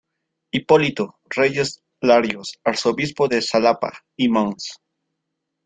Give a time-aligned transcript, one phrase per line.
[0.51, 4.79] Hipólito Reyes Larios, Arzobispo de Xalapa y Mons.